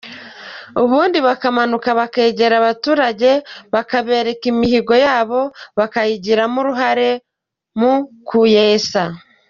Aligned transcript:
Ubundi 0.83 1.17
bakamanuka 1.27 1.89
bakegera 1.99 2.55
abaturage 2.61 3.31
bakabereka 3.73 4.43
imihigo 4.53 4.93
yabo 5.05 5.41
bakayigiramo 5.77 6.57
uruhare 6.61 7.09
mu 7.79 7.93
kuyesa. 8.27 9.03